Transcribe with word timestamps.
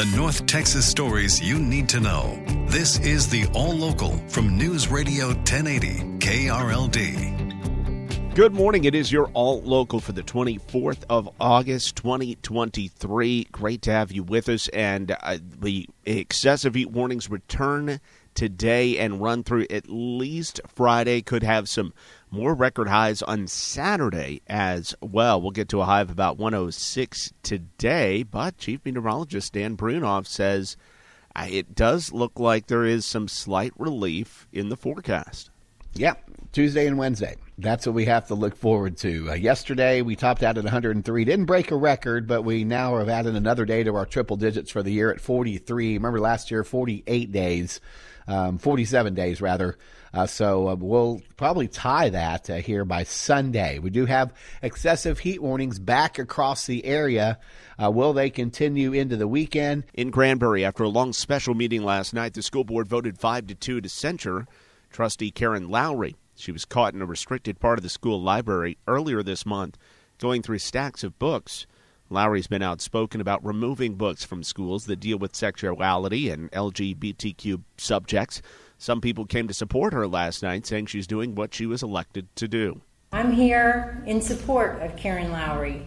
the 0.00 0.16
North 0.16 0.46
Texas 0.46 0.86
stories 0.86 1.42
you 1.42 1.58
need 1.58 1.86
to 1.86 2.00
know. 2.00 2.42
This 2.68 2.98
is 3.00 3.28
the 3.28 3.46
All 3.52 3.74
Local 3.74 4.16
from 4.28 4.56
News 4.56 4.88
Radio 4.88 5.26
1080 5.26 6.16
KRLD. 6.20 7.50
Good 8.34 8.54
morning. 8.54 8.84
It 8.84 8.94
is 8.94 9.12
your 9.12 9.26
All 9.34 9.60
Local 9.60 10.00
for 10.00 10.12
the 10.12 10.22
24th 10.22 11.04
of 11.10 11.28
August, 11.38 11.96
2023. 11.96 13.48
Great 13.52 13.82
to 13.82 13.92
have 13.92 14.10
you 14.10 14.22
with 14.22 14.48
us. 14.48 14.68
And 14.68 15.14
uh, 15.20 15.36
the 15.42 15.86
excessive 16.06 16.76
heat 16.76 16.90
warnings 16.90 17.28
return 17.28 18.00
today 18.40 18.96
and 18.96 19.20
run 19.20 19.44
through 19.44 19.66
at 19.68 19.84
least 19.86 20.62
Friday. 20.66 21.20
Could 21.20 21.42
have 21.42 21.68
some 21.68 21.92
more 22.30 22.54
record 22.54 22.88
highs 22.88 23.20
on 23.20 23.46
Saturday 23.46 24.40
as 24.46 24.94
well. 25.02 25.42
We'll 25.42 25.50
get 25.50 25.68
to 25.68 25.82
a 25.82 25.84
high 25.84 26.00
of 26.00 26.08
about 26.08 26.38
106 26.38 27.34
today, 27.42 28.22
but 28.22 28.56
Chief 28.56 28.80
Meteorologist 28.82 29.52
Dan 29.52 29.76
Brunoff 29.76 30.26
says 30.26 30.78
uh, 31.36 31.48
it 31.50 31.74
does 31.74 32.14
look 32.14 32.40
like 32.40 32.66
there 32.66 32.86
is 32.86 33.04
some 33.04 33.28
slight 33.28 33.74
relief 33.76 34.48
in 34.54 34.70
the 34.70 34.76
forecast. 34.76 35.50
Yeah, 35.92 36.14
Tuesday 36.52 36.88
and 36.88 36.98
Wednesday. 36.98 37.36
That's 37.58 37.86
what 37.86 37.94
we 37.94 38.06
have 38.06 38.26
to 38.26 38.34
look 38.34 38.56
forward 38.56 38.96
to. 38.98 39.30
Uh, 39.30 39.34
yesterday, 39.34 40.02
we 40.02 40.16
topped 40.16 40.42
out 40.42 40.58
at 40.58 40.64
103. 40.64 41.24
Didn't 41.24 41.44
break 41.44 41.70
a 41.70 41.76
record, 41.76 42.26
but 42.26 42.42
we 42.42 42.64
now 42.64 42.98
have 42.98 43.08
added 43.08 43.36
another 43.36 43.64
day 43.64 43.84
to 43.84 43.94
our 43.94 44.04
triple 44.04 44.36
digits 44.36 44.70
for 44.70 44.82
the 44.82 44.90
year 44.90 45.12
at 45.12 45.20
43. 45.20 45.94
Remember 45.94 46.18
last 46.18 46.50
year, 46.50 46.64
48 46.64 47.30
days, 47.30 47.80
um, 48.26 48.58
47 48.58 49.14
days 49.14 49.40
rather. 49.40 49.78
Uh, 50.12 50.26
so 50.26 50.70
uh, 50.70 50.74
we'll 50.74 51.22
probably 51.36 51.68
tie 51.68 52.08
that 52.08 52.50
uh, 52.50 52.56
here 52.56 52.84
by 52.84 53.04
Sunday. 53.04 53.78
We 53.78 53.90
do 53.90 54.06
have 54.06 54.34
excessive 54.60 55.20
heat 55.20 55.40
warnings 55.40 55.78
back 55.78 56.18
across 56.18 56.66
the 56.66 56.84
area. 56.84 57.38
Uh, 57.80 57.92
will 57.92 58.12
they 58.12 58.28
continue 58.28 58.92
into 58.92 59.16
the 59.16 59.28
weekend? 59.28 59.84
In 59.94 60.10
Granbury, 60.10 60.64
after 60.64 60.82
a 60.82 60.88
long 60.88 61.12
special 61.12 61.54
meeting 61.54 61.84
last 61.84 62.12
night, 62.12 62.34
the 62.34 62.42
school 62.42 62.64
board 62.64 62.88
voted 62.88 63.18
5 63.18 63.46
to 63.46 63.54
2 63.54 63.80
to 63.82 63.88
censure 63.88 64.48
trustee 64.90 65.30
Karen 65.30 65.68
Lowery. 65.68 66.16
She 66.40 66.52
was 66.52 66.64
caught 66.64 66.94
in 66.94 67.02
a 67.02 67.06
restricted 67.06 67.60
part 67.60 67.78
of 67.78 67.82
the 67.82 67.90
school 67.90 68.20
library 68.20 68.78
earlier 68.88 69.22
this 69.22 69.44
month, 69.44 69.76
going 70.18 70.42
through 70.42 70.58
stacks 70.58 71.04
of 71.04 71.18
books. 71.18 71.66
Lowery's 72.08 72.46
been 72.46 72.62
outspoken 72.62 73.20
about 73.20 73.44
removing 73.44 73.94
books 73.94 74.24
from 74.24 74.42
schools 74.42 74.86
that 74.86 75.00
deal 75.00 75.18
with 75.18 75.36
sexuality 75.36 76.30
and 76.30 76.50
LGBTQ 76.50 77.62
subjects. 77.76 78.40
Some 78.78 79.00
people 79.00 79.26
came 79.26 79.46
to 79.48 79.54
support 79.54 79.92
her 79.92 80.08
last 80.08 80.42
night, 80.42 80.66
saying 80.66 80.86
she's 80.86 81.06
doing 81.06 81.34
what 81.34 81.52
she 81.52 81.66
was 81.66 81.82
elected 81.82 82.34
to 82.36 82.48
do. 82.48 82.80
I'm 83.12 83.32
here 83.32 84.02
in 84.06 84.22
support 84.22 84.80
of 84.80 84.96
Karen 84.96 85.30
Lowery, 85.32 85.86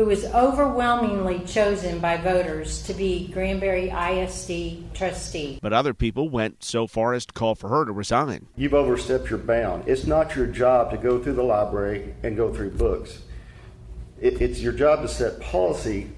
who 0.00 0.06
was 0.06 0.24
overwhelmingly 0.24 1.40
chosen 1.40 1.98
by 1.98 2.16
voters 2.16 2.82
to 2.84 2.94
be 2.94 3.28
Granbury 3.28 3.90
ISD 3.90 4.94
trustee. 4.94 5.58
But 5.60 5.74
other 5.74 5.92
people 5.92 6.30
went 6.30 6.64
so 6.64 6.86
far 6.86 7.12
as 7.12 7.26
to 7.26 7.34
call 7.34 7.54
for 7.54 7.68
her 7.68 7.84
to 7.84 7.92
resign. 7.92 8.46
You've 8.56 8.72
overstepped 8.72 9.28
your 9.28 9.40
bound. 9.40 9.86
It's 9.86 10.06
not 10.06 10.34
your 10.34 10.46
job 10.46 10.90
to 10.92 10.96
go 10.96 11.22
through 11.22 11.34
the 11.34 11.42
library 11.42 12.14
and 12.22 12.34
go 12.34 12.50
through 12.50 12.70
books. 12.70 13.20
It, 14.18 14.40
it's 14.40 14.60
your 14.60 14.72
job 14.72 15.02
to 15.02 15.08
set 15.08 15.38
policy, 15.38 16.10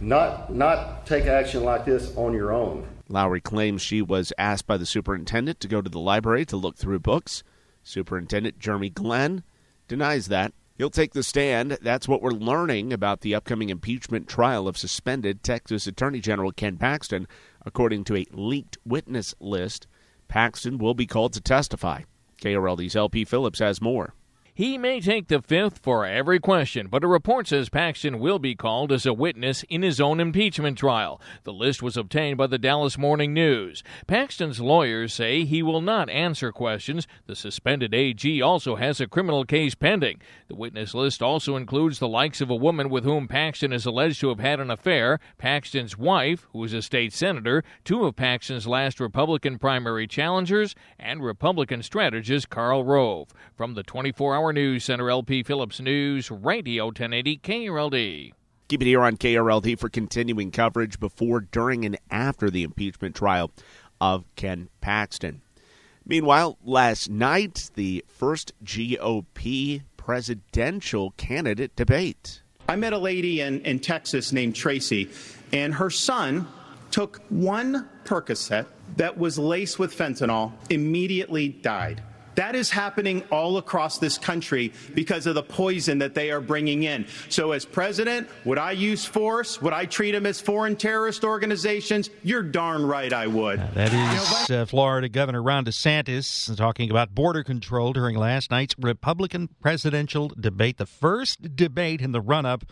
not 0.00 0.54
not 0.54 1.06
take 1.06 1.26
action 1.26 1.64
like 1.64 1.86
this 1.86 2.16
on 2.16 2.34
your 2.34 2.52
own. 2.52 2.86
Lowery 3.08 3.40
claims 3.40 3.82
she 3.82 4.00
was 4.00 4.32
asked 4.38 4.68
by 4.68 4.76
the 4.76 4.86
superintendent 4.86 5.58
to 5.58 5.66
go 5.66 5.82
to 5.82 5.90
the 5.90 5.98
library 5.98 6.46
to 6.46 6.56
look 6.56 6.76
through 6.76 7.00
books. 7.00 7.42
Superintendent 7.82 8.60
Jeremy 8.60 8.90
Glenn 8.90 9.42
denies 9.88 10.28
that. 10.28 10.52
He'll 10.76 10.90
take 10.90 11.14
the 11.14 11.22
stand. 11.22 11.78
That's 11.80 12.06
what 12.06 12.20
we're 12.20 12.30
learning 12.32 12.92
about 12.92 13.22
the 13.22 13.34
upcoming 13.34 13.70
impeachment 13.70 14.28
trial 14.28 14.68
of 14.68 14.76
suspended 14.76 15.42
Texas 15.42 15.86
Attorney 15.86 16.20
General 16.20 16.52
Ken 16.52 16.76
Paxton. 16.76 17.26
According 17.64 18.04
to 18.04 18.16
a 18.16 18.26
leaked 18.30 18.76
witness 18.84 19.34
list, 19.40 19.86
Paxton 20.28 20.76
will 20.76 20.94
be 20.94 21.06
called 21.06 21.32
to 21.32 21.40
testify. 21.40 22.02
KRLD's 22.42 22.94
LP 22.94 23.24
Phillips 23.24 23.60
has 23.60 23.80
more. 23.80 24.14
He 24.56 24.78
may 24.78 25.02
take 25.02 25.28
the 25.28 25.42
fifth 25.42 25.80
for 25.82 26.06
every 26.06 26.40
question, 26.40 26.86
but 26.86 27.04
a 27.04 27.06
report 27.06 27.46
says 27.46 27.68
Paxton 27.68 28.18
will 28.18 28.38
be 28.38 28.54
called 28.54 28.90
as 28.90 29.04
a 29.04 29.12
witness 29.12 29.64
in 29.68 29.82
his 29.82 30.00
own 30.00 30.18
impeachment 30.18 30.78
trial. 30.78 31.20
The 31.44 31.52
list 31.52 31.82
was 31.82 31.98
obtained 31.98 32.38
by 32.38 32.46
the 32.46 32.56
Dallas 32.56 32.96
Morning 32.96 33.34
News. 33.34 33.84
Paxton's 34.06 34.58
lawyers 34.58 35.12
say 35.12 35.44
he 35.44 35.62
will 35.62 35.82
not 35.82 36.08
answer 36.08 36.52
questions. 36.52 37.06
The 37.26 37.36
suspended 37.36 37.92
AG 37.92 38.40
also 38.40 38.76
has 38.76 38.98
a 38.98 39.06
criminal 39.06 39.44
case 39.44 39.74
pending. 39.74 40.22
The 40.48 40.54
witness 40.54 40.94
list 40.94 41.20
also 41.20 41.56
includes 41.56 41.98
the 41.98 42.08
likes 42.08 42.40
of 42.40 42.48
a 42.48 42.56
woman 42.56 42.88
with 42.88 43.04
whom 43.04 43.28
Paxton 43.28 43.74
is 43.74 43.84
alleged 43.84 44.22
to 44.22 44.30
have 44.30 44.40
had 44.40 44.58
an 44.58 44.70
affair, 44.70 45.20
Paxton's 45.36 45.98
wife, 45.98 46.46
who 46.54 46.64
is 46.64 46.72
a 46.72 46.80
state 46.80 47.12
senator, 47.12 47.62
two 47.84 48.06
of 48.06 48.16
Paxton's 48.16 48.66
last 48.66 49.00
Republican 49.00 49.58
primary 49.58 50.06
challengers, 50.06 50.74
and 50.98 51.22
Republican 51.22 51.82
strategist 51.82 52.48
Karl 52.48 52.84
Rove. 52.84 53.28
From 53.54 53.74
the 53.74 53.82
24 53.82 54.34
hour 54.34 54.45
News 54.52 54.84
Center, 54.84 55.10
LP 55.10 55.42
Phillips 55.42 55.80
News, 55.80 56.30
Radio 56.30 56.86
1080 56.86 57.38
KRLD. 57.38 58.32
Keep 58.68 58.82
it 58.82 58.86
here 58.86 59.02
on 59.02 59.16
KRLD 59.16 59.78
for 59.78 59.88
continuing 59.88 60.50
coverage 60.50 60.98
before, 60.98 61.40
during, 61.40 61.84
and 61.84 61.96
after 62.10 62.50
the 62.50 62.62
impeachment 62.62 63.14
trial 63.14 63.50
of 64.00 64.24
Ken 64.34 64.68
Paxton. 64.80 65.42
Meanwhile, 66.04 66.58
last 66.64 67.08
night, 67.08 67.70
the 67.74 68.04
first 68.08 68.52
GOP 68.64 69.82
presidential 69.96 71.12
candidate 71.16 71.74
debate. 71.76 72.42
I 72.68 72.76
met 72.76 72.92
a 72.92 72.98
lady 72.98 73.40
in, 73.40 73.60
in 73.62 73.80
Texas 73.80 74.32
named 74.32 74.54
Tracy, 74.54 75.10
and 75.52 75.74
her 75.74 75.90
son 75.90 76.48
took 76.90 77.22
one 77.28 77.88
Percocet 78.04 78.66
that 78.96 79.18
was 79.18 79.38
laced 79.38 79.78
with 79.78 79.96
fentanyl, 79.96 80.52
immediately 80.70 81.48
died. 81.48 82.02
That 82.36 82.54
is 82.54 82.70
happening 82.70 83.22
all 83.30 83.56
across 83.56 83.98
this 83.98 84.18
country 84.18 84.72
because 84.94 85.26
of 85.26 85.34
the 85.34 85.42
poison 85.42 85.98
that 85.98 86.14
they 86.14 86.30
are 86.30 86.40
bringing 86.40 86.84
in. 86.84 87.06
So, 87.28 87.52
as 87.52 87.64
president, 87.64 88.28
would 88.44 88.58
I 88.58 88.72
use 88.72 89.04
force? 89.04 89.60
Would 89.62 89.72
I 89.72 89.86
treat 89.86 90.12
them 90.12 90.26
as 90.26 90.40
foreign 90.40 90.76
terrorist 90.76 91.24
organizations? 91.24 92.10
You're 92.22 92.42
darn 92.42 92.84
right 92.84 93.12
I 93.12 93.26
would. 93.26 93.58
Uh, 93.58 93.68
that 93.74 93.92
is 93.92 94.50
uh, 94.50 94.66
Florida 94.66 95.08
Governor 95.08 95.42
Ron 95.42 95.64
DeSantis 95.64 96.54
talking 96.56 96.90
about 96.90 97.14
border 97.14 97.42
control 97.42 97.92
during 97.92 98.16
last 98.16 98.50
night's 98.50 98.74
Republican 98.78 99.48
presidential 99.60 100.30
debate, 100.38 100.76
the 100.76 100.86
first 100.86 101.56
debate 101.56 102.00
in 102.00 102.12
the 102.12 102.20
run 102.20 102.44
up 102.44 102.64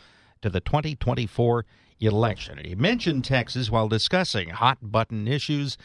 to 0.42 0.50
the 0.50 0.60
2024 0.60 1.64
election. 2.00 2.60
He 2.62 2.74
mentioned 2.74 3.24
Texas 3.24 3.70
while 3.70 3.88
discussing 3.88 4.50
hot 4.50 4.78
button 4.82 5.26
issues 5.26 5.78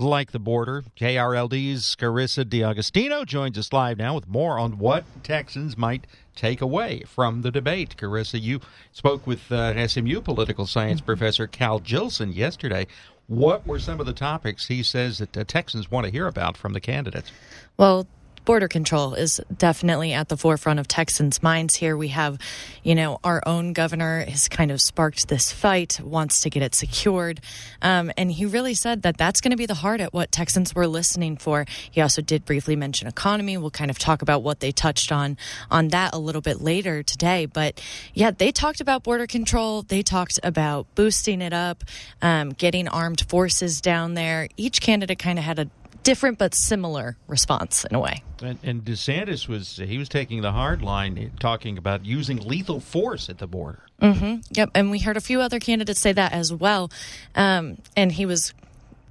like 0.00 0.32
the 0.32 0.38
border. 0.38 0.84
KRLD's 0.98 1.96
Carissa 1.96 2.48
D'Agostino 2.48 3.24
joins 3.24 3.58
us 3.58 3.72
live 3.72 3.98
now 3.98 4.14
with 4.14 4.28
more 4.28 4.58
on 4.58 4.78
what 4.78 5.04
Texans 5.22 5.76
might 5.76 6.06
take 6.34 6.60
away 6.60 7.02
from 7.06 7.42
the 7.42 7.50
debate. 7.50 7.96
Carissa, 7.96 8.40
you 8.40 8.60
spoke 8.92 9.26
with 9.26 9.50
uh, 9.50 9.86
SMU 9.88 10.20
political 10.20 10.66
science 10.66 11.00
professor 11.00 11.46
Cal 11.46 11.80
Jillson 11.80 12.32
yesterday. 12.32 12.86
What 13.26 13.66
were 13.66 13.78
some 13.78 14.00
of 14.00 14.06
the 14.06 14.12
topics 14.12 14.68
he 14.68 14.82
says 14.82 15.18
that 15.18 15.36
uh, 15.36 15.44
Texans 15.44 15.90
want 15.90 16.06
to 16.06 16.12
hear 16.12 16.26
about 16.26 16.56
from 16.56 16.72
the 16.72 16.80
candidates? 16.80 17.30
Well, 17.76 18.06
border 18.48 18.66
control 18.66 19.12
is 19.12 19.42
definitely 19.58 20.14
at 20.14 20.30
the 20.30 20.36
forefront 20.38 20.80
of 20.80 20.88
Texans' 20.88 21.42
minds 21.42 21.74
here. 21.74 21.98
We 21.98 22.08
have, 22.08 22.38
you 22.82 22.94
know, 22.94 23.20
our 23.22 23.42
own 23.44 23.74
governor 23.74 24.24
has 24.24 24.48
kind 24.48 24.70
of 24.70 24.80
sparked 24.80 25.28
this 25.28 25.52
fight, 25.52 26.00
wants 26.02 26.40
to 26.40 26.48
get 26.48 26.62
it 26.62 26.74
secured. 26.74 27.42
Um, 27.82 28.10
and 28.16 28.32
he 28.32 28.46
really 28.46 28.72
said 28.72 29.02
that 29.02 29.18
that's 29.18 29.42
going 29.42 29.50
to 29.50 29.58
be 29.58 29.66
the 29.66 29.74
heart 29.74 30.00
at 30.00 30.14
what 30.14 30.32
Texans 30.32 30.74
were 30.74 30.86
listening 30.86 31.36
for. 31.36 31.66
He 31.90 32.00
also 32.00 32.22
did 32.22 32.46
briefly 32.46 32.74
mention 32.74 33.06
economy. 33.06 33.58
We'll 33.58 33.70
kind 33.70 33.90
of 33.90 33.98
talk 33.98 34.22
about 34.22 34.42
what 34.42 34.60
they 34.60 34.72
touched 34.72 35.12
on 35.12 35.36
on 35.70 35.88
that 35.88 36.14
a 36.14 36.18
little 36.18 36.40
bit 36.40 36.62
later 36.62 37.02
today. 37.02 37.44
But 37.44 37.82
yeah, 38.14 38.30
they 38.30 38.50
talked 38.50 38.80
about 38.80 39.02
border 39.02 39.26
control. 39.26 39.82
They 39.82 40.00
talked 40.00 40.40
about 40.42 40.86
boosting 40.94 41.42
it 41.42 41.52
up, 41.52 41.84
um, 42.22 42.54
getting 42.54 42.88
armed 42.88 43.28
forces 43.28 43.82
down 43.82 44.14
there. 44.14 44.48
Each 44.56 44.80
candidate 44.80 45.18
kind 45.18 45.38
of 45.38 45.44
had 45.44 45.58
a 45.58 45.68
different 46.02 46.38
but 46.38 46.54
similar 46.54 47.16
response 47.26 47.84
in 47.84 47.94
a 47.94 48.00
way. 48.00 48.22
And, 48.42 48.58
and, 48.62 48.84
DeSantis 48.84 49.48
was 49.48 49.76
he 49.76 49.98
was 49.98 50.08
taking 50.08 50.40
the 50.40 50.52
hard 50.52 50.80
line, 50.82 51.32
talking 51.38 51.76
about 51.76 52.06
using 52.06 52.38
lethal 52.38 52.80
force 52.80 53.28
at 53.28 53.38
the 53.38 53.46
border. 53.46 53.82
Mm-hmm. 54.00 54.36
Yep, 54.52 54.70
and 54.74 54.90
we 54.90 55.00
heard 55.00 55.16
a 55.16 55.20
few 55.20 55.40
other 55.40 55.58
candidates 55.58 56.00
say 56.00 56.12
that 56.12 56.32
as 56.32 56.52
well. 56.52 56.90
Um, 57.34 57.78
and 57.96 58.12
he 58.12 58.26
was. 58.26 58.54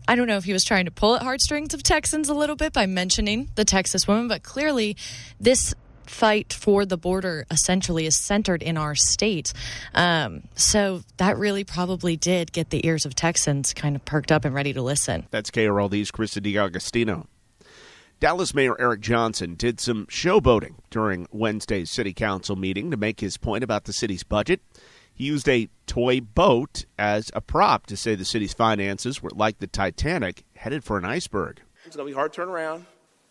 I 0.10 0.16
don't 0.16 0.28
know 0.28 0.38
if 0.38 0.46
he 0.46 0.54
was 0.54 0.64
trying 0.64 0.86
to 0.86 0.92
pull 0.92 1.16
at 1.18 1.22
heartstrings 1.22 1.74
of 1.74 1.84
Texans 1.84 2.30
a 2.30 2.34
little 2.34 2.56
bit 2.56 2.72
by 2.72 2.86
mentioning 2.86 3.50
the 3.56 3.66
Texas 3.66 4.08
woman, 4.08 4.30
but 4.30 4.42
clearly 4.42 4.96
this 5.38 5.76
fight 6.10 6.54
for 6.54 6.86
the 6.86 6.98
border 6.98 7.46
essentially 7.52 8.06
is 8.06 8.16
centered 8.16 8.62
in 8.64 8.78
our 8.78 8.96
state. 8.96 9.54
Um, 9.94 10.44
so 10.56 11.02
that 11.18 11.38
really 11.38 11.64
probably 11.64 12.16
did 12.16 12.52
get 12.52 12.70
the 12.70 12.86
ears 12.86 13.06
of 13.06 13.16
Texans 13.16 13.74
kind 13.74 13.96
of 13.96 14.06
perked 14.06 14.32
up 14.32 14.46
and 14.46 14.54
ready 14.54 14.74
to 14.74 14.82
listen. 14.82 15.28
That's 15.32 15.52
KRLD's 15.52 16.12
Carissa 16.12 16.42
D'Agostino. 16.42 17.28
Dallas 18.20 18.56
Mayor 18.56 18.76
Eric 18.80 19.02
Johnson 19.02 19.54
did 19.54 19.80
some 19.80 20.08
showboating 20.08 20.76
during 20.90 21.28
Wednesday's 21.32 21.92
city 21.92 22.14
council 22.14 22.56
meeting 22.56 22.90
to 22.90 22.98
make 22.98 23.20
his 23.20 23.38
point 23.38 23.64
about 23.64 23.84
the 23.84 23.94
city's 23.94 24.24
budget. 24.24 24.62
He 25.14 25.26
used 25.26 25.48
a 25.48 25.70
toy 25.86 26.22
boat 26.22 26.86
as 26.98 27.30
a 27.34 27.42
prop 27.42 27.86
to 27.88 27.98
say 27.98 28.16
the 28.16 28.26
city's 28.26 28.54
finances 28.54 29.22
were 29.22 29.32
like 29.36 29.60
the 29.60 29.68
Titanic 29.68 30.46
headed 30.56 30.84
for 30.84 30.98
an 30.98 31.06
iceberg. 31.06 31.62
It's 31.86 31.96
going 31.96 32.08
to 32.08 32.12
be 32.12 32.16
hard 32.16 32.34
to 32.34 32.36
turn 32.38 32.50
around, 32.50 32.86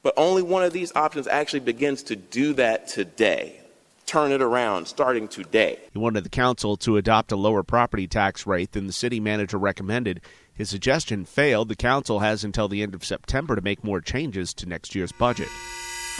but 0.07 0.15
only 0.17 0.41
one 0.41 0.63
of 0.63 0.73
these 0.73 0.95
options 0.95 1.27
actually 1.27 1.59
begins 1.59 2.05
to 2.05 2.15
do 2.15 2.53
that 2.53 2.87
today. 2.87 3.59
Turn 4.07 4.31
it 4.31 4.41
around 4.41 4.87
starting 4.87 5.27
today. 5.27 5.81
He 5.93 5.99
wanted 5.99 6.23
the 6.23 6.31
council 6.31 6.77
to 6.77 6.97
adopt 6.97 7.33
a 7.33 7.37
lower 7.37 7.65
property 7.65 8.07
tax 8.07 8.47
rate 8.47 8.71
than 8.71 8.87
the 8.87 8.93
city 8.93 9.19
manager 9.19 9.59
recommended. 9.59 10.21
His 10.55 10.71
suggestion 10.71 11.25
failed. 11.25 11.69
The 11.69 11.75
council 11.75 12.21
has 12.21 12.45
until 12.45 12.69
the 12.69 12.85
end 12.85 12.95
of 12.95 13.05
September 13.05 13.57
to 13.57 13.63
make 13.63 13.83
more 13.83 14.01
changes 14.01 14.55
to 14.55 14.67
next 14.67 14.95
year's 14.95 15.11
budget. 15.11 15.49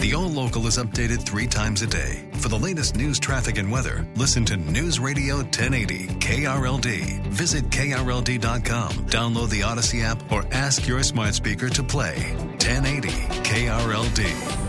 The 0.01 0.15
All 0.15 0.29
Local 0.29 0.67
is 0.67 0.79
updated 0.79 1.25
three 1.25 1.47
times 1.47 1.83
a 1.83 1.87
day. 1.87 2.29
For 2.41 2.49
the 2.49 2.59
latest 2.59 2.97
news, 2.97 3.21
traffic, 3.21 3.57
and 3.57 3.71
weather, 3.71 4.05
listen 4.17 4.45
to 4.47 4.57
News 4.57 4.99
Radio 4.99 5.37
1080 5.37 6.09
KRLD. 6.19 7.25
Visit 7.29 7.71
KRLD.com, 7.71 8.91
download 9.07 9.51
the 9.51 9.61
Audacy 9.61 10.03
app, 10.03 10.33
or 10.33 10.45
ask 10.51 10.89
your 10.89 11.05
smart 11.05 11.35
speaker 11.35 11.69
to 11.69 11.85
play 11.85 12.35
1080 12.59 13.36
KRLD. 13.57 14.66